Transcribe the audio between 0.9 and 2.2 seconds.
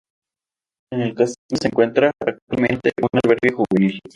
En el castillo se encuentra